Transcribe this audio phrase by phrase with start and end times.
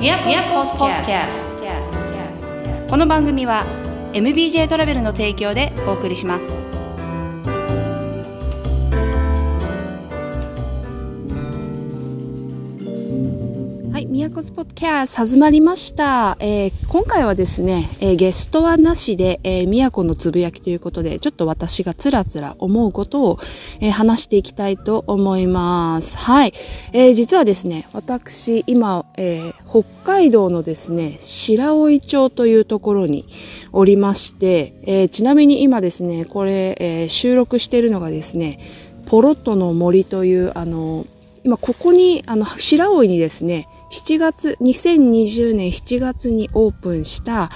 [0.00, 1.60] ミヤコスポッキャス
[2.88, 3.66] この番組は
[4.14, 6.81] MBJ トラベルの提供でお送りします
[14.32, 23.38] はい、宮古スポットキャス始まりました、えー今回はですね、えーゲストはなしで、えー、宮古のつぶやきということで、ちょっと私がつらつら思うことを、
[23.80, 26.16] えー話していきたいと思います。
[26.16, 26.54] はい、
[26.92, 33.26] えー実はですね、私、今、えー北海道のですね、白老町というところに
[33.72, 38.60] おりまして、えーちなみに今ですね、これ、えー収録しているのがですね、
[39.06, 41.06] ポロットの森という、あの、
[41.44, 47.50] 今ここに、あの、白老にですね、7月、2020年7月にオープンした、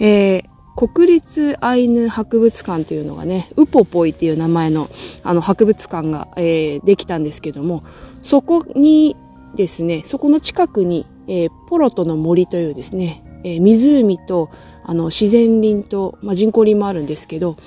[0.00, 4.88] えー国立アイヌ博物館というのがね、ウポポイっていう名前の
[5.22, 7.84] あの博物館が、えーできたんですけども、
[8.22, 9.14] そこに
[9.54, 14.48] ですね、そこの近くに、えーポロトの森というですね、えー湖と
[14.82, 17.58] あの自然林と、まあ、人工林もあるんですけど、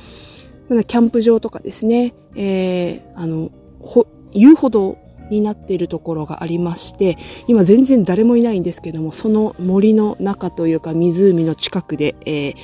[0.67, 4.97] キャンプ場とかですね、えーあの、ほ遊歩道
[5.29, 12.55] になっているところがありまして、今全然誰もいないんですけども、その森の中というか湖の近くで、えー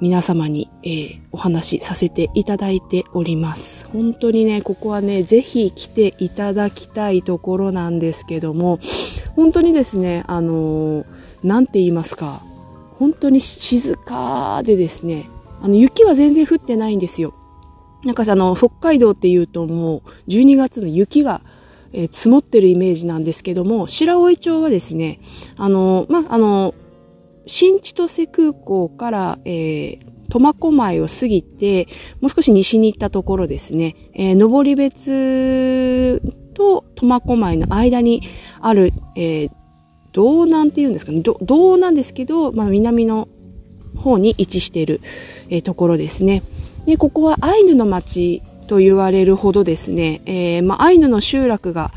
[0.00, 3.86] 皆様に、えーお話しさせていただいております。
[3.86, 8.80] 本当にね、ここはね、ぜひ来ていただきたいところなんですけども、
[9.36, 11.06] 本当にですね、あのー
[11.44, 12.42] なんて言いますか、
[12.98, 15.28] 本当に静かでですね、
[15.60, 17.34] あの、雪は全然降ってないんですよ。
[18.04, 21.40] なんかさ、あの、北海道っていうともう12月の雪が、
[21.94, 25.20] えー積もってるイメージなんですけども、白老町はですね、
[25.56, 26.74] あの、まあ、あの、
[27.46, 31.88] 新千歳空港から、えー、苫小牧を過ぎて、
[32.20, 36.20] もう少し西に行ったところですね、えー、登別
[36.54, 38.22] と苫小牧の間に
[38.60, 39.50] ある、えー、
[40.12, 43.28] 道南っていうんですかね、ど道なんですけど、まあ、南の
[43.96, 45.00] 方に位置している、
[45.48, 46.42] えーところですね。
[46.86, 51.92] で、ここはアイヌの町と言われるほどですね、えーまあ、アイヌの集落が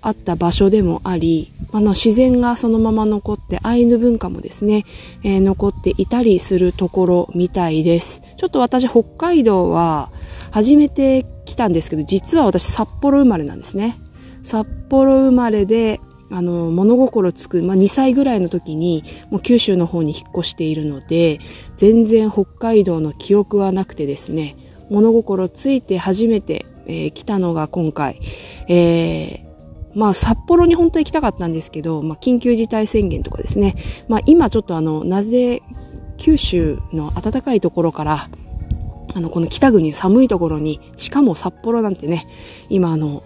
[0.00, 4.84] あった場所でもあり、あの自然がそのまま残ってアイヌ文化もですね、
[5.22, 8.22] えー残っていたりするところみたいです。
[8.36, 10.10] ちょっと私北海道は
[10.50, 13.98] 初めて来たんですけど、実は私札幌生まれなんですね。
[14.42, 16.00] 札幌生まれで、
[16.30, 21.40] あの、物心つく、まあ、2歳ぐらいの時に、もう九州の方に引っ越しているので、
[21.76, 24.56] 全然北海道の記憶はなくてですね、
[24.90, 28.20] 物心ついて初めて、えー来たのが今回、
[28.68, 29.48] えー
[29.94, 33.74] まあ札幌に本当に行きたかったんですけど、まあ緊急事態宣言とかですね、
[34.06, 35.62] まあ今ちょっとあの、なぜ
[36.18, 38.28] 九州の暖かいところから、
[39.14, 42.26] あの、この北国寒いところに、しかも札幌なんてね、
[42.68, 43.22] 今あの、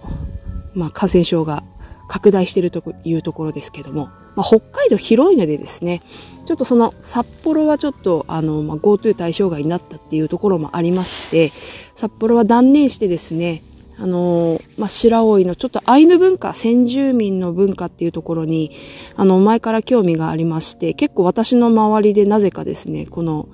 [0.75, 1.65] まあ感染症が
[2.13, 6.03] 拡大しているというところですけども、まあ北海道広いのでですね、
[6.45, 11.51] ちょっとその札幌はちょっとあの、まあ、GoTo 対象外になったっていうところもありまして、
[11.95, 13.63] 札幌は断念してですね、
[13.97, 18.73] あのまあ、白老のちょっとアイヌ文化、先住民の文化っていうところに、
[19.17, 23.49] あの、前から興味がありまして、結構私の周りでなぜかですね、この、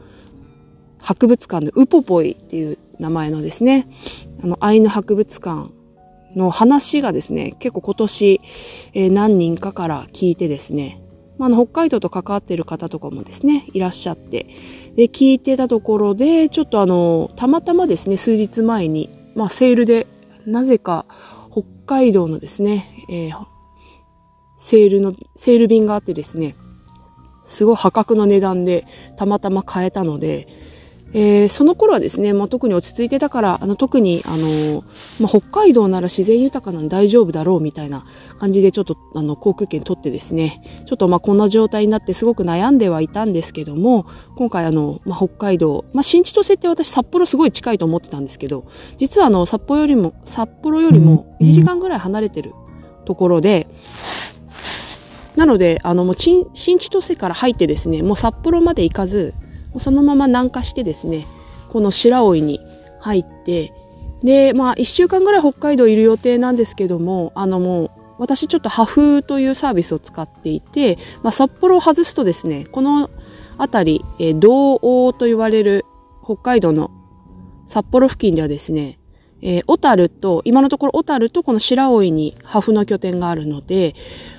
[0.98, 3.86] 博物館のウポポイっていう名前のですね、
[4.42, 5.77] あの、アイヌ博物館
[6.38, 8.40] の話がですね、結構今年、
[8.94, 11.02] えー何人かから聞いてですね、
[11.36, 14.46] まあ、の、北海道と関わっている方とかもですね、いらっしゃって、
[14.96, 20.06] で、聞いてたところで、ちょっとあの、たまたまですね、数日前に、まあ、セールで、
[20.46, 21.04] なぜか、
[21.50, 23.58] 北海道のですね、えー
[24.60, 26.56] セールの、セール便があってですね、
[27.44, 30.48] すごい破格の値段でたまたま買えたので、
[31.14, 34.84] えーその頃はですね、まあ、特に落ち着いてたから、あの特に、あの、
[35.18, 38.04] まあ、北海道なら自然豊かなんで大丈夫だろうみたいな
[38.38, 48.66] 感じでちょっとあの航空券取ってですね、ちょっとまあこんな状態になってすごく悩んではいたんですけども、今回あの、まあ、北海道、まあ、新千歳って私札幌すごい近いと思ってたんですけど、
[48.98, 52.52] 実はあの札幌よりも、札幌よりも1時間ぐらい離れてる
[53.06, 53.66] ところで、
[55.36, 59.34] なので、あの、もう新、新千歳から入ってですね、もう札幌まで行かず、
[59.78, 61.26] そのまま南下してですね、
[61.70, 62.60] この白老に
[63.00, 63.72] 入って、
[64.22, 73.10] で、まあ、一週間ぐらい北海道いる予定なんですけども、あのもう、私ちょっとハフというサービスを使っていて、まあ、札幌を外すとですね、この
[73.58, 75.84] 辺り、えー道央と言われる
[76.24, 76.90] 北海道の
[77.66, 78.98] 札幌付近ではですね、
[79.40, 83.94] えー小樽と、今のところ小樽とこの白老にハフの拠点があるので、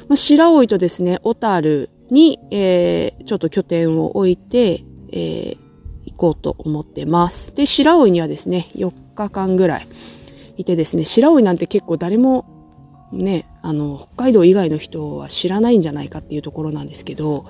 [0.09, 5.69] まあ、白老とですね、小樽に、えーちょっと拠点を置いて、えー
[6.05, 7.53] 行こうと思ってます。
[7.55, 9.87] で、白老にはですね、4日間ぐらい
[10.57, 12.45] いてですね、白老なんて結構誰も
[13.11, 17.45] ね、あの、北海道以外の人は知らないんじゃないかっていうところなんですけど、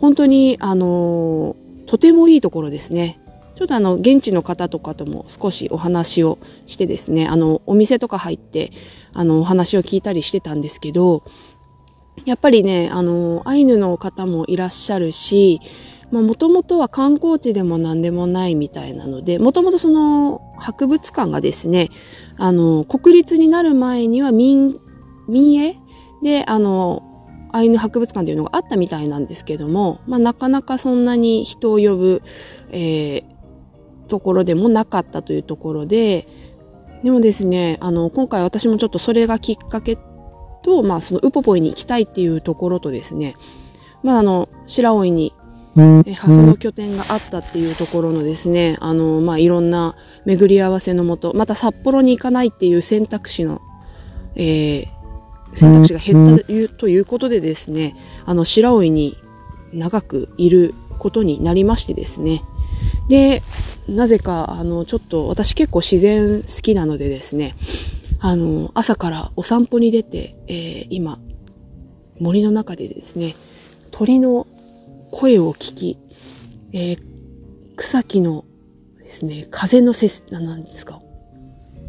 [0.00, 1.56] 本当に、あの、
[1.86, 3.20] とてもいいところですね。
[3.56, 8.72] ちょっとあの、現地の方とかとも少しお話をしてですね、あの、お店とか入って、
[9.12, 11.22] あの、お話を聞いたりしてたんですけど、
[12.24, 15.60] やっぱりね、あの、アイヌの方もいらっしゃるし、
[16.10, 21.90] まあ、もともとは観光地でも何でもないみたいなので、もともとその博物館がですね、
[22.36, 24.78] あの、国立になる前には民、
[25.28, 25.76] 民営？
[26.22, 27.02] で、あの、
[27.52, 32.22] アイヌ博物館というのがあったみたいなんですけども、まあ、なかなかそんなに人を呼ぶ、
[32.70, 33.24] えー、
[34.08, 36.28] ところでもなかったというところで、
[37.02, 39.98] でもですね、あの、今回私もちょっとそれがきっかけ
[40.64, 43.36] と、まあ、そのウポポイに行きたいっていうところとですね、
[44.02, 45.32] まあ、あの、白老に、
[46.06, 53.60] え、ハフの拠点があったっていうところのですね、あの、まあ、いろんな巡り合わせのもと、また札幌に行かないっていう選択肢の、
[54.36, 54.86] えー、
[55.54, 56.44] 選択肢が減った
[56.76, 59.16] ということでですね、あの、白老に
[59.72, 62.42] 長くいることになりましてですね、
[63.08, 63.42] で、
[63.88, 67.54] なぜか、あの、ちょっと私結構自然好きなのでですね、
[68.26, 71.20] あの、朝からお散歩に出て、えー、今、
[72.18, 73.36] 森の中でですね、
[73.90, 74.46] 鳥の
[75.10, 75.98] 声を聞き、
[76.72, 77.02] えー、
[77.76, 78.46] 草木の
[78.96, 81.02] ですね、風のせ、なんですか、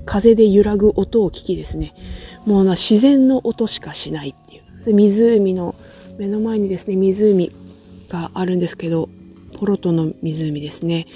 [0.06, 1.96] 風で揺らぐ音を聞きですね、
[2.46, 4.94] もうな自然の音しかしないっていう。
[4.94, 5.74] 湖の
[6.18, 7.50] 目の前にですね、湖
[8.10, 9.08] があるんですけど、
[9.56, 11.08] ポロトの湖ですね。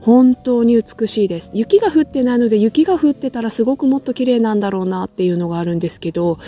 [0.00, 1.50] 本当に美しいです。
[1.52, 6.38] 雪が降ってないので雪が降ってたらすごくもっと綺麗なんだろうなっていうのがあるんですけど、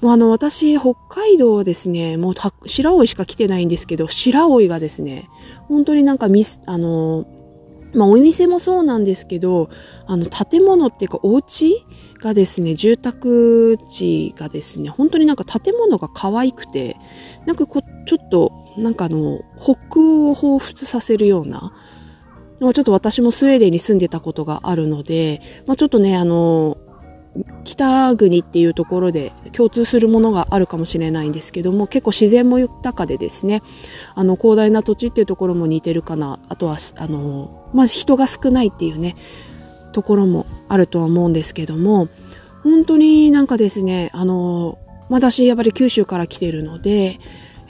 [0.00, 5.28] もうあの私北海道はですね、もう白老しか来てないんですけど、白老がですね、
[5.68, 7.26] 本当になんかミス、あの、
[7.94, 9.70] まあお店もそうなんですけど、
[10.06, 11.84] あの建物っていうかお家
[12.20, 16.96] がですね、住宅地がですね、本当になんか建物が可愛くて、
[17.46, 21.72] なんかこちょっとなんかあの、北欧を彷彿させるような、
[22.60, 26.78] まあ、ちょっと私もスウェーデンに住んでたことがあるので、まあ、ちょっとね、あの、
[27.64, 33.62] 北国っていうところで共通するものがあるかもしれないんですけども結構自然も豊かでですね
[34.14, 36.40] あの広大な土地っていうところも似てるかな。
[36.48, 39.14] あとはあの、まあ、人が少ないっていうね
[39.92, 42.08] ところもあるとは思うんですけども
[42.62, 44.78] 本当になんかですねあの
[45.08, 47.18] 私やっぱり九州から来てるので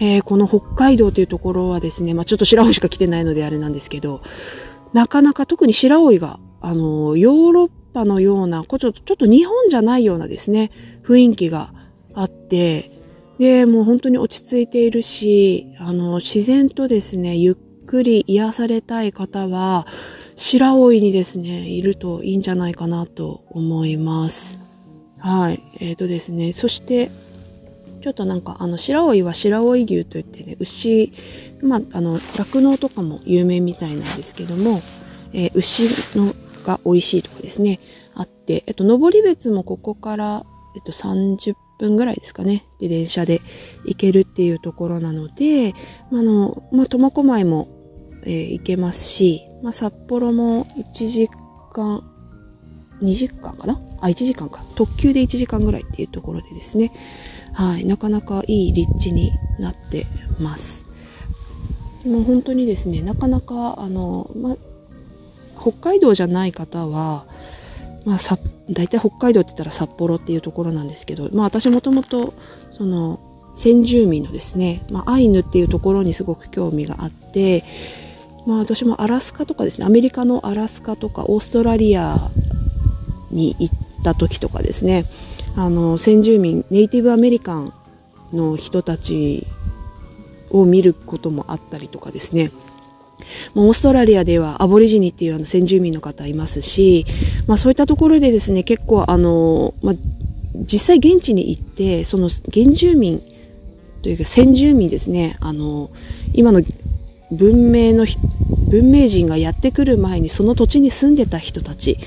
[0.00, 4.22] えー、この北海道というところはですね、まあ、ちょっと白老しか来てないのであれなんですけど、
[4.92, 10.70] なかなか特に白老が、あの、ヨーロッパのような、ちょっと、ちょっと日本じゃないようなですね、
[11.04, 11.72] 雰囲気が
[12.14, 12.92] あって、
[13.38, 19.86] で、もう本当に落ち着いているし、あの、自然とですね、ゆっくり癒されたい方は、
[20.36, 24.58] 白老にですね、いるといいんじゃないかなと思います。
[25.18, 25.62] はい。
[25.80, 27.10] えっ、ー、とですね、そして、
[28.00, 31.12] ちょっとなんかあの白老は白老牛といってね牛
[31.62, 34.80] まああの酪農とかも有名みたいなんですけども、
[35.32, 36.34] えー、牛の
[36.64, 37.80] が美味しいとこですね
[38.14, 40.44] あってえっと登別もここから
[40.76, 43.40] えっと30分ぐらいですかねで電車で
[43.84, 45.74] 行けるっていうところなので、
[46.10, 47.68] まあのまあ、苫小牧も、
[48.24, 51.28] えー、行けますし、まあ、札幌も1時
[51.72, 52.02] 間
[53.00, 53.80] 2時間かな？
[54.00, 54.64] あ1時間か。
[54.74, 56.92] 特急で1時間ぐらいっていうところでですね
[57.52, 60.06] はい、なかなかいい立地になって
[60.38, 60.86] ます。
[62.06, 64.56] もう本当にですね、なかなか、あの、ま、
[65.60, 67.24] 北海道じゃない方は、
[68.04, 68.38] まあ、さ
[68.70, 72.32] 大体北海道って言ったら札幌っていうところなんですけど、まあ、私もともと
[72.76, 73.20] その
[73.54, 77.64] 先住民のですね、まあ、アイヌっていうところにすごく興味があって、
[78.46, 82.30] まあ、私もアラスカとかですねアメリカのアラスカとかオーストラリア
[83.30, 83.74] に行っ
[84.04, 85.04] た時とかですね
[85.58, 87.72] あの先住民ネイティブアメリカン
[88.32, 89.44] の人たち
[90.50, 92.52] を見ることもあったりとかですね。
[93.56, 97.04] オーストラリアではアボリジニっていうあの先住民の方いますし、
[97.48, 99.94] まあ、そういったところでですね結構あの、まあ、
[100.54, 103.20] 実際現地に行ってその原住民
[104.02, 105.90] というか先住民ですねあの
[106.34, 106.62] 今の
[107.32, 108.06] 文明の
[108.70, 111.98] 文明人がやってくる前にその土地に住んでた人たち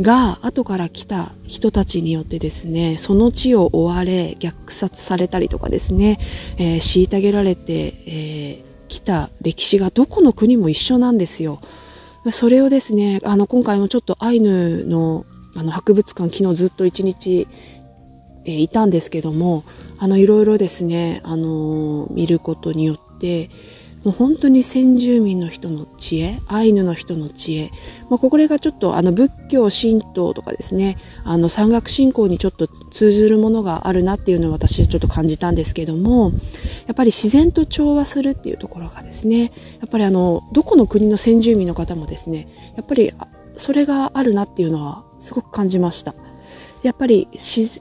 [0.00, 6.18] が後から来た人たちによってですねその地を追われ虐殺されたりとかですね、
[6.58, 11.60] えー、虐げられて、えー、来た歴史がどこの国も一緒なんですよ。
[12.32, 17.46] それをですねあの今回もちょっとアイヌのあの博物館昨日ずっと一日、
[18.44, 19.62] えー、いたんですけども
[19.98, 23.50] あのいろいろですねあの見ることによって
[24.04, 27.70] もう本当に先住民の人の知恵アイヌの人の知恵、
[28.10, 36.32] まあ、これがちょっとあの仏教神道とかですねあの山岳信仰にちょっと通ずるものがあるなっていうのを私はちょっと感じたんですけども
[36.86, 43.12] やっぱり自然と調和するっていうところがですねやっぱりあのどこの国の先住民の方もですねやっぱり
[43.56, 46.14] それがあるなっていうのはすごく感じました。
[46.82, 47.28] やっぱり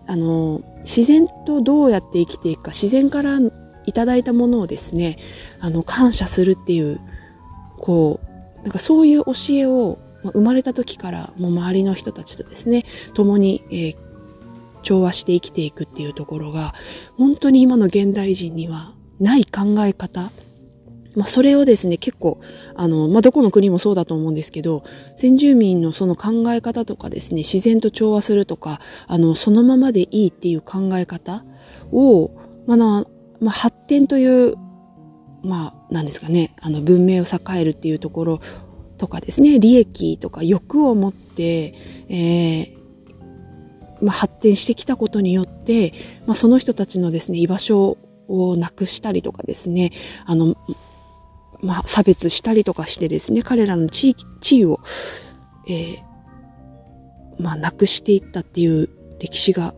[0.07, 3.41] あの自然とどうやって生きていくか自然から
[3.85, 5.17] いただいたものをですね
[5.59, 6.99] あの感謝するっていう
[7.79, 13.97] こうなんかそういう教えを生まれた時からもう周りの人たちとですね共に、えー、
[14.81, 16.73] 調和して生きていくっていうところが
[17.17, 20.31] 本当に今の現代人にはない考え方。
[21.15, 22.39] まあ、それをですね、結構、
[22.73, 24.83] あの、まあ、どこの国もそうだと思うんですけど、
[25.15, 31.45] 先住民のその考え方とかですね、自然と調和するとか、あの、そのままでいいっていう考え方
[31.91, 32.31] を、
[32.65, 33.05] まあ、
[33.43, 34.55] まあ、発展という、
[35.43, 38.41] まあ、なんですかね、あの、文明を栄えるっていうところ
[38.97, 41.75] とかですね、利益とか欲を持って、
[42.07, 42.77] えー、
[44.01, 45.93] まあ、発展してきたことによって、
[46.25, 47.97] まあ、その人たちのですね、居場所
[48.29, 49.91] をなくしたりとかですね、
[50.25, 50.55] あの、
[51.59, 54.79] まあ、差別したりとかしてですね、彼らの地、地位を、
[55.67, 55.97] えー、
[57.39, 59.73] まあ、なくしていったっていう歴史が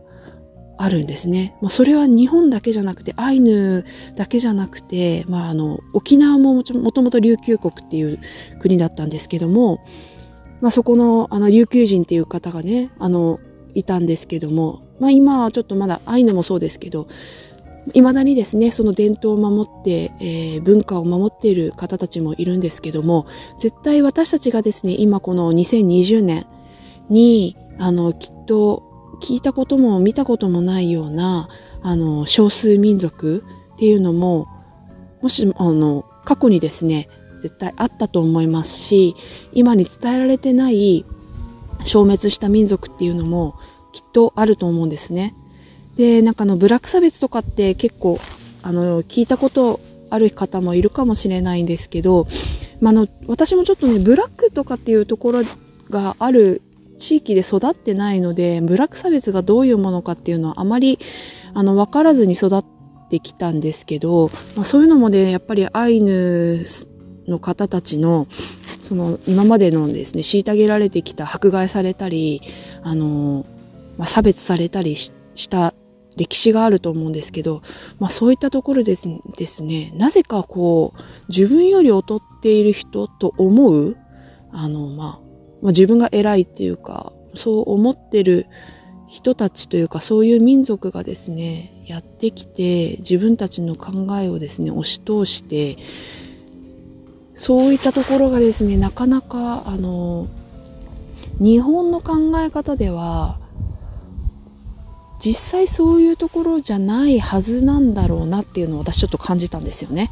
[0.78, 1.56] あるんですね。
[1.60, 8.18] まあ、それは日本だけじゃなくて、アイヌだけじゃなくて、まあ、あの、沖縄ももともと琉球国っていう
[8.60, 9.80] 国だったんですけども、
[10.60, 13.40] まあ、そこの、あの、琉球人っていう方がね、あの、
[13.74, 17.08] いたんですけども、まあ、今はちょっとまだアイヌもそうですけど、
[17.94, 23.26] 未だにですね、その伝統を守って、えー、文化を守っている方たちもいるんですけども、
[23.58, 26.46] 絶対私たちがですね、今この2020年
[27.08, 28.85] に、あの、きっと
[29.20, 31.48] 聞いたことも見たこともないような
[31.82, 33.44] あの少数民族
[33.74, 34.48] っていうのも
[35.22, 37.08] もしあの過去にですね
[37.40, 39.14] 絶対あったと思いますし
[39.52, 41.04] 今に伝えられてない
[41.84, 43.56] 消滅した民族っていうのも
[43.92, 45.34] きっとあると思うんですね。
[45.96, 48.18] でなんかのブラック差別とかって結構
[48.62, 49.80] あの聞いたこと
[50.10, 52.26] ある方もいるかもしれないんですけど、
[52.80, 55.42] まあの私もちょっとねブラックとかっていうところ
[55.88, 56.62] がある
[56.98, 60.98] 地域で育ってないのでブラック差別がどういうものかっていうのはあまり
[61.54, 62.64] あの分からずに育っ
[63.10, 66.66] てきたんですけど、まあ、そういうのもねやっぱりアイヌ
[67.26, 68.26] の方たちの
[68.82, 72.42] その今までのですね虐げられてきた迫害されたり
[72.82, 73.44] あの、
[73.98, 75.10] まあ、差別されたりし
[75.48, 75.74] た
[76.16, 77.62] 歴史があると思うんですけど、
[77.98, 83.96] まあ、そういったところですですねなぜかこう自分より劣っている人と思う
[84.50, 85.25] あのまあ
[85.62, 88.46] まあ、自分が偉いっていうかそう思ってる
[89.08, 95.78] 人たちというかそういう民族がですねやってきて自分たちの考えをですね押し通して
[97.34, 100.26] そういったところがですねなかなかあの
[101.38, 103.38] 日本の考え方では
[105.18, 110.10] 実際そういうところじゃないはずなんだろうなっていうのを私ちょっと感じたんですよね。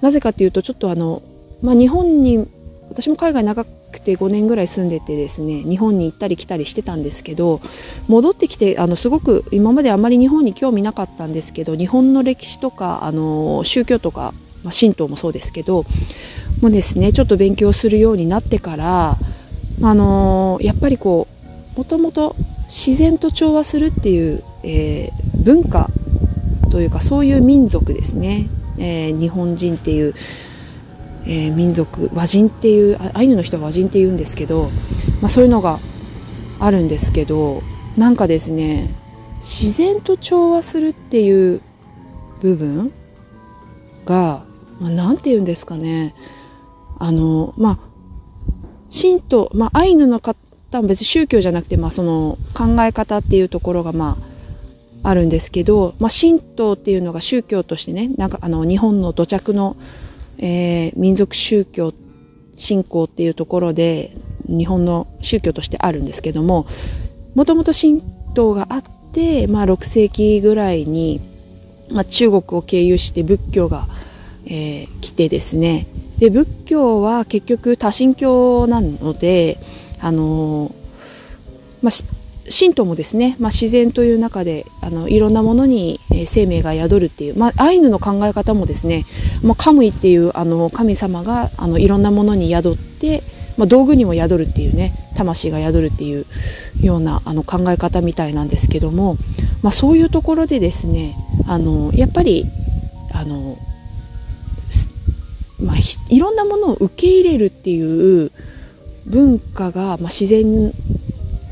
[0.00, 1.22] なぜかっていうとちょっとあの、
[1.62, 2.48] まあ、日本に
[2.88, 3.66] 私も海外長
[4.00, 7.60] くて5年ぐらい住んでてですね日本に行ったり来たりしてたんですけど
[8.08, 14.32] 戻ってきてあのすごく今まであまり日本に興味なかったんですけど日本の歴史とかあの宗教とか、
[14.64, 15.84] まあ、神道もそうですけど
[16.62, 19.16] もうですねちょっと勉強するようになってから
[19.82, 21.28] あのやっぱりこ
[21.74, 22.34] うもともと
[22.66, 25.88] 自然と調和するっていう、えー、文化
[26.70, 30.14] というかそういう民族ですね、えー、日本人っていう
[31.26, 34.70] えー、民族和人っていうアイヌの人は和人って言うんですけど、
[35.20, 35.78] まあ、そういうのが
[36.58, 37.62] あるんですけど
[37.96, 38.94] なんかですね
[39.38, 41.60] 自然と調和するっていう
[42.40, 42.92] 部分
[44.04, 44.44] が、
[44.80, 46.14] まあ、て言うんですかね。
[46.98, 47.78] あのまあ
[48.92, 50.36] 神道、まあ、アイヌの方
[50.72, 54.18] は別に宗教じゃなくて、まあ、その考え方っていうところがま
[55.02, 59.76] ああるんですけど、まあ、神道っていうのが宗教としてねなんかあの日本の土着の
[60.40, 61.92] えー、民族宗教
[62.56, 64.10] 信仰っていうところで
[64.46, 66.66] 日本の宗教としてあるんですけども
[67.34, 68.02] もともと神
[68.34, 68.82] 道があっ
[69.12, 71.20] て、まあ、6世紀ぐらいに、
[71.90, 73.86] まあ、中国を経由して仏教が、
[74.46, 75.86] えー、来てですね。
[76.18, 79.58] で仏教は結局多神教なので
[80.00, 80.72] あのー、
[81.82, 82.19] まあ
[82.50, 89.06] 神道もですね、まあ、自然という中であのいろんなものに生命が宿るっていう、まあ、アイヌの考え方もですね、
[89.42, 93.22] まあ、カムイっていうあの神様があのいろんなものに宿って、
[93.56, 96.26] まあ、道具にも宿るっていうね魂が宿るっていう
[96.80, 99.16] ようなあの考え方みたいなんですけども、
[99.62, 101.16] まあ、そういうところでですね
[101.46, 102.46] あのやっぱり
[103.12, 103.58] あの
[105.60, 105.76] まあ、
[106.08, 108.32] いろんなものを受け入れるっていう
[109.06, 110.72] 文化が、まあ、自然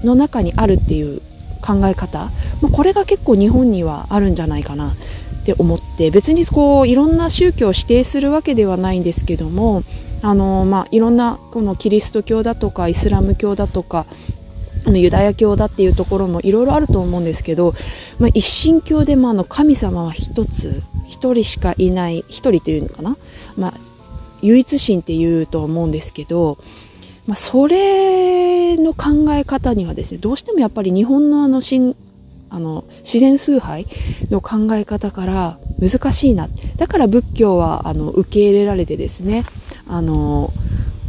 [0.05, 1.21] の中にあるっていう
[1.61, 2.31] 考え方、
[2.63, 4.95] まあ、これが結構日本にはあるんじゃないかなっ
[5.45, 6.11] て思って。
[6.11, 9.83] 別にこういろんな宗教を指定するわけではないんですけども
[10.23, 14.07] あの、まあ、いろんなこのキリスト教だとかイスラム教だとか
[14.87, 17.75] あのユダヤ教だっていうところもいろいろあると思うんですけど、
[18.19, 23.17] まあ、一神教でもあの神様は一つ一人しかいない一人というのかな、
[23.57, 23.75] まあ、
[24.41, 26.59] 唯一神っていうと思うんですけど、
[27.29, 31.61] まあ、それの考え方にはですねどうしてもやっぱり日本のあの
[32.51, 33.87] あの自然崇拝
[34.31, 36.49] の考え方から難しいな。
[36.79, 39.45] だから仏教はあの受け入れられてですね
[39.87, 40.51] あの、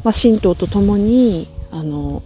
[0.03, 2.21] まあ、神道とともにあの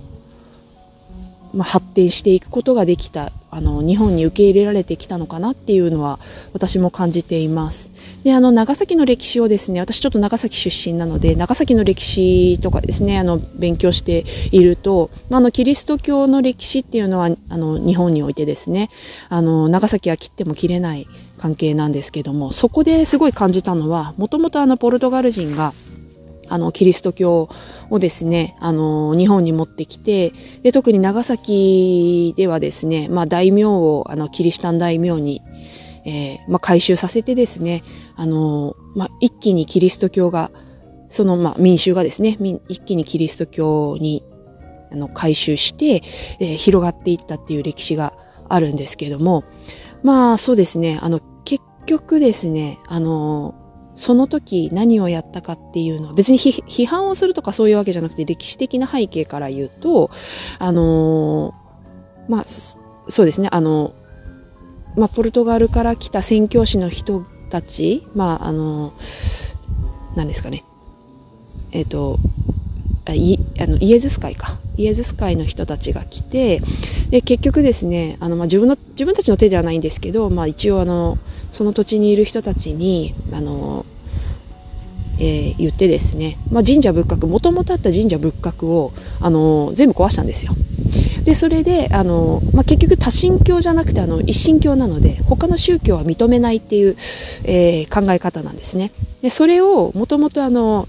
[1.53, 6.19] まあ、発展していくことができたあの日本に受け入れられてきたのかなっていうのは
[6.53, 7.91] 私も感じています。
[8.23, 18.89] であの長崎の歴史をですね私ちょっと長崎出身なので長崎の歴史とかですねあの勉強していると、まあ、のキリスト教の歴史っていうのはあの日本においてですね
[19.29, 21.07] あの長崎は切っても切れない
[21.37, 25.73] 関係なんですけどもそこですごい感じたのはもともとポルトガル人が
[26.49, 27.49] あのキリスト教
[27.89, 35.41] をですねあの日本に持ってきてで特に長崎ではですね、まあ、大名をあのキリシタン大名に、
[36.05, 37.83] えーまあ、改宗させてですね
[38.15, 40.51] あの、まあ、一気にキリスト教が
[41.09, 44.23] その、まあ、民衆がですね一気にキリスト教に
[44.91, 46.03] あの改宗して、
[46.39, 48.13] えー、広がっていったっていう歴史が
[48.49, 49.43] あるんですけども
[50.03, 53.55] まあそうですねあの結局ですねあの
[53.95, 60.09] その時何をやったかっていうのは別に批判をするとかそういうわけじゃなくて歴史的な背景から言うと
[60.59, 61.53] あの
[62.27, 63.49] まあそうですね。
[63.51, 63.93] あの
[64.95, 68.93] まあポルトガルから来た宣教師の人たちまああの
[70.15, 70.63] 何ですかね。
[71.71, 72.17] えっ、ー、と
[73.11, 74.57] いあのイエズス会か。
[74.75, 76.61] イエズス会の人たちが来て
[77.09, 81.17] で結局ですねあの、まあ、自分の自分たちの手ではないんですけど、まあ、一応あの
[81.53, 83.85] その土地にいる人たちにあの、
[85.19, 90.53] えー、言ってですね、まあ、神社仏閣もともとあった神社仏閣をあの全部壊したんですよ。
[91.23, 96.97] でそれであの、まあ、結局多神教じゃなくてあの一神教なので他の宗教は認めないっていう、
[97.43, 98.91] えー、考え方なんですね。
[99.21, 100.87] でそれをもともとあの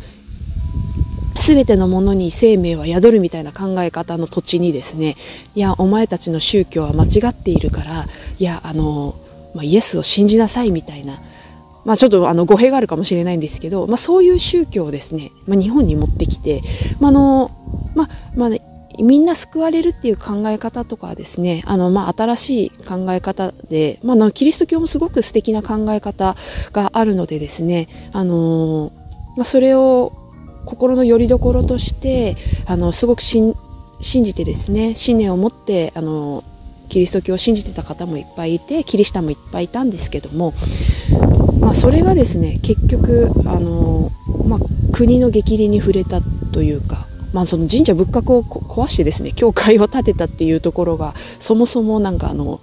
[1.35, 5.17] 全てのものに生命は宿るみたいな考え方の土地にですね
[5.55, 8.07] いやお前たちの宗教は間違っているから
[8.39, 9.15] いやあの、
[9.55, 11.21] まあ、イエスを信じなさいみたいな、
[11.85, 16.63] まあ、ちょっとあの語弊があるかもしれないんですけど、まあ、そういう宗教をですね、まあ、日本に持ってきて、
[17.01, 17.51] まあの
[17.95, 18.61] まあまあね、
[18.99, 26.37] みんな救われるっていう考え方とかですねあの、まあ、新しい考え方で、まあ、のキリスト教もすごく素敵な考え方
[26.73, 28.93] があるのでですねあの、
[29.37, 30.13] まあ、それを
[30.65, 32.37] 心の拠り所として
[32.67, 33.55] あのすごく信
[34.01, 36.45] じてですね信念を持ってあの
[36.95, 40.55] キリスト教を信じてた方もいっぱいいてキリシタンもいっぱいいたんですけども、
[41.59, 44.13] まあ、それがですね結局あの、
[44.47, 44.61] まあ、
[44.93, 46.21] 国の激励に触れた
[46.53, 52.61] というか、まあ、その神社仏閣を壊してですね教会を建てたっていうところがそもそもなんかあの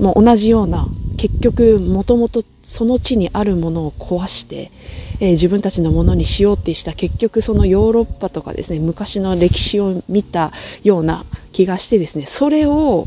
[0.00, 4.72] もう同じような結局もともとその地にあるものを壊して、
[5.20, 10.50] えー、自分たちのものにしようってした結局そのヨーロッパとかですね昔の歴史を見た
[10.82, 13.06] ような気がしてですねそれを、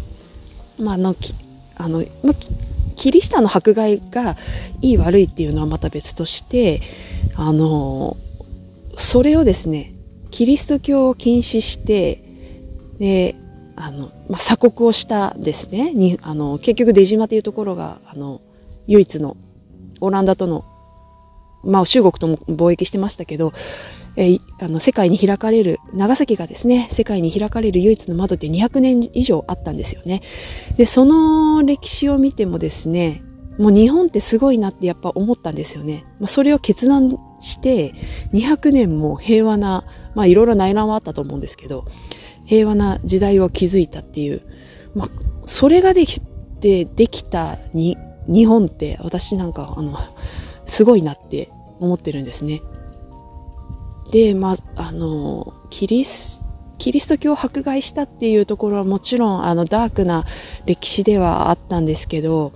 [0.79, 1.15] まあ、あの
[1.75, 2.33] あの、ま
[2.95, 4.37] キリシタンの迫害が
[4.81, 6.81] いい悪いっていうのはまた別として
[7.35, 8.17] あの
[8.95, 9.93] それをですね
[10.31, 12.23] キリスト教を禁止して
[12.99, 13.35] で
[13.75, 18.41] あの、まあ、鎖国をしたですねにあの結局出島というところがあの
[18.87, 19.37] 唯一の
[20.01, 20.65] オランダとの、
[21.63, 23.53] まあ、中国とも貿易してましたけど、
[24.17, 30.21] え、あの世界に開かれる長崎がですね世界に開かれる唯一の窓って200年以上あったんですよね。
[30.77, 33.23] でその歴史を見てもですね
[33.57, 36.05] もう日本ってすごいなってやっぱ思ったんですよね。
[36.19, 37.93] まあ、それを決断して
[38.33, 41.85] 200年も平和なまあいろいろ内乱はあったと思うんですけど
[42.45, 44.41] 平和な時代を築いたっていう、
[44.95, 45.09] まあ、
[45.45, 49.97] それができてできたに日本って私なんかあの
[50.65, 52.61] すごいなって思ってるんですね。
[54.11, 56.43] でまああのキリス
[56.77, 60.23] キリスト教を迫害したっていうところはもちろんあのダークな
[60.67, 62.53] 歴史ではあったんですけど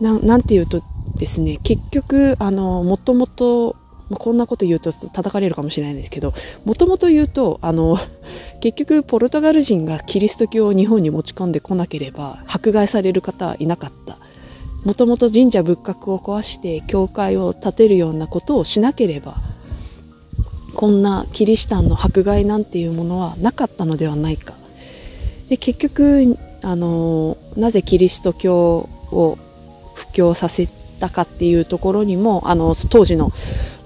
[0.00, 0.82] なんていうと
[1.18, 3.76] ですね結局あのもともと、
[4.10, 6.34] こんなこと言うと叩かれるかもしれないんですけど
[6.66, 7.96] もともと言うとあの
[8.60, 14.18] 結局ポルトガル人がキリスト教を日本に持ち込んでこなければ迫害される方はいなかった。
[14.84, 19.36] もともと神社仏閣を壊して教会を建てるようなことをしなければ
[20.80, 24.54] こんなキリシタンの迫害なんていうものはなかったのではないか。
[25.50, 29.36] で結局あのなぜキリスト教を
[29.94, 33.30] 布教させたかっていうところにもあの当時の、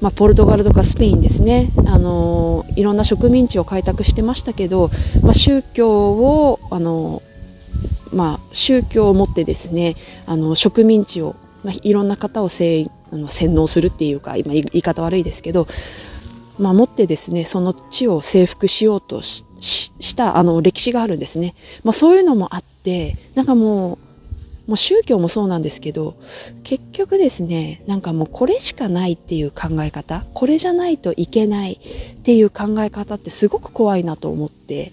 [0.01, 1.73] まあ、ポルトガルとかスペインですね。
[1.85, 7.23] あのいろんな植民地を開拓してましたけど、まあ、宗教をあの、
[8.13, 15.67] まあ、宗教を持ってですねあの植民地を、まあ、いろんな方を洗脳するっていうか今言い方悪いですけど
[16.59, 23.99] まあ、持ってですねその地を征服しようとしたあの歴史があるんですね、まあ、そういうのもあってなんかもう
[24.67, 26.17] もう宗教もそうなんですけど
[26.63, 34.93] 結局ですねなんかもうこれしかないっていう考え方これじゃないといけないっていう考え方ってすごく怖いなと思って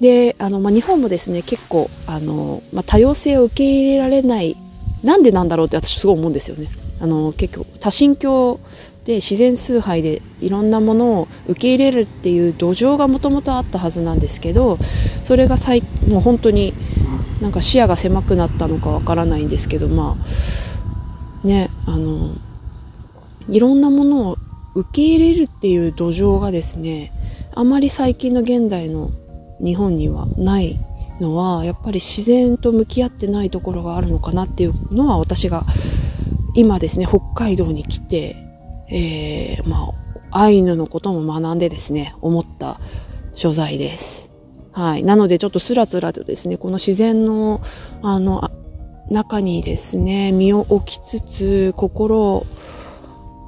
[0.00, 4.56] であの、まあ、日本もですね結構あの、まあ、多様性を受け入れられない
[5.04, 6.68] なんでなんだろうって私すごい思うんですよね。
[6.98, 8.58] あの結構多神教
[9.06, 14.78] で自然崇拝でいろんなものを受け入れるっていう土壌がもともとあったはずなんですけど
[15.24, 16.74] それが最もう本当に
[17.40, 20.16] なんか視野が狭くなったのかわからないんですけどま
[21.44, 22.34] あねあの
[23.48, 24.38] いろんなものを
[24.74, 27.12] 受け入れるっていう土壌がですね
[27.54, 29.12] あまり最近の現代の
[29.64, 30.80] 日本にはない
[31.20, 35.64] のはやっぱり自然と向き合ってないところがあるのかなっていうのは私が
[36.54, 38.45] 今ですね北海道に来て
[38.88, 39.92] えー、ま
[40.30, 42.80] あ、アイヌのことも学んでですね、思った
[43.32, 44.30] 所在です。
[44.72, 45.04] はい。
[45.04, 47.62] なのでちょっとスラスラとですね、この自然の、
[48.02, 48.50] あの、
[49.10, 52.44] 中にですね、身を置きつつ、心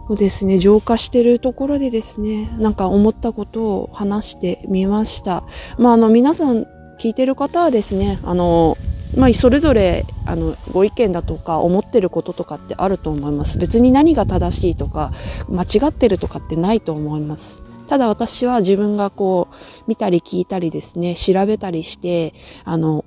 [0.08, 5.44] をですね、浄化してるところでですね、なんか思ったことを話してみました。
[5.76, 6.66] まあ、あの、皆さん
[6.98, 8.78] 聞いてる方はですね、あの、
[9.16, 13.58] まあ、それぞれあのご意見だとか思ってることとかってあると思います。
[13.58, 15.12] 別に何が正しいとか
[15.48, 17.62] 間違ってるとかってないと思います。
[17.88, 23.02] ただ私は自分がこう見たり聞いたりですね調べたりしてあの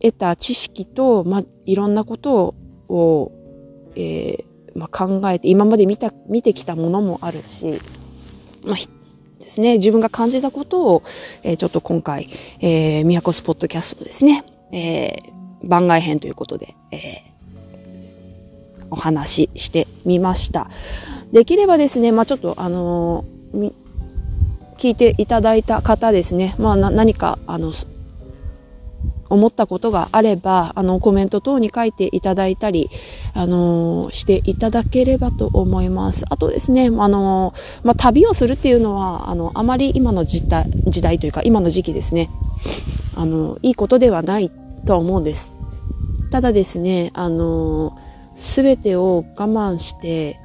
[0.00, 2.54] 得た知識と、まあ、いろんなこと
[2.88, 3.32] を、
[3.96, 4.44] えー
[4.78, 7.80] まあ、考えて今まで見た見てきたものもあるし、
[8.64, 8.76] まあ、
[9.40, 9.78] ですね。
[9.78, 11.02] 自分が感じたことを、
[11.42, 12.28] えー、ちょっと今回、
[12.60, 14.44] えー、都スポットキャストですね。
[14.74, 20.68] えー、番外編ということで、えー、お話ししてみました。
[21.32, 23.72] できればですね、まあ、ちょっとあのー、
[24.76, 27.72] 聞いていただいた方ですね、まあ、何かあの
[29.30, 32.90] 思ったことがあればあのコメント等に書いていただいたり、
[33.32, 36.24] あのー、していただければと思います。
[36.28, 42.30] あとですね、あのー、まあ、旅をするっていうのはあのあまり今の時代時代というか今の時期ですね
[43.16, 44.50] あのいいことではない
[44.84, 45.56] とは思うんです。
[46.30, 47.98] ただですね、あの、
[48.36, 50.40] すべてを我慢して、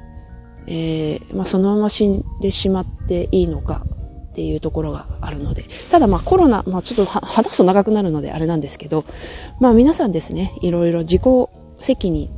[0.66, 3.84] えー、まあ、そのまま死んでしまっていいのか
[4.30, 9.04] っていうところがあるので、ただまあコロナ、まあ、ちょっと話すと長くなるのであれなんですけど、
[9.58, 11.22] まあ皆さんですね、いろいろ自己
[11.80, 12.28] 責任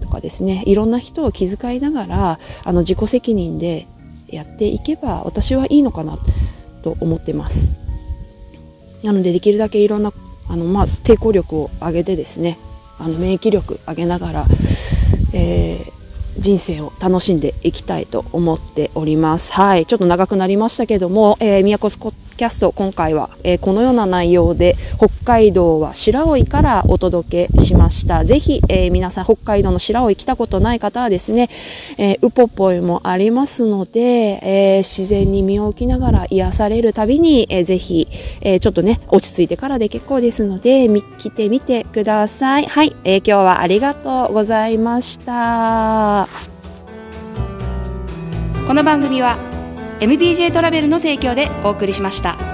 [0.00, 3.86] とかですね、いろんな人を気遣いながら、あの自己責任で
[4.28, 6.18] やっていけば私はいいのかな
[6.82, 7.68] と思ってます。
[9.02, 10.12] なのでできるだけいろんな
[10.48, 12.58] あの、まあ、抵抗力を上げてですね
[12.98, 14.46] あの免疫力上げながら、
[15.32, 15.92] えー、
[16.38, 19.52] 人生を楽しんでいきたいと思っております。
[19.52, 28.24] はい、ちょっと長くなりましたけども、えー、宮古スコキャスト今回は、えー、このような内容で北海道は白老からお届けしました。
[28.24, 31.48] ぜひ、えー、皆さん北海道の白老来たことない方はですね、
[31.98, 38.08] えー、ウポポイもありますので、え自然に身を置きながら癒されるたびに、えぜひ、
[38.40, 42.66] えちょっとね、落ち着いてからで結構ですので、来てみてください。
[42.66, 46.28] はい、え今日はありがとうございました。
[48.66, 49.51] この番組は
[50.02, 52.51] MBJ トラベルの提供でお送りしました。